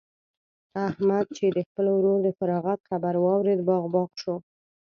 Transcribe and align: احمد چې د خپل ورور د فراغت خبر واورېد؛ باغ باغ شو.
احمد 0.87 1.25
چې 1.37 1.45
د 1.55 1.57
خپل 1.67 1.85
ورور 1.95 2.19
د 2.23 2.29
فراغت 2.37 2.79
خبر 2.89 3.13
واورېد؛ 3.23 3.61
باغ 3.69 3.83
باغ 3.93 4.09
شو. 4.21 4.35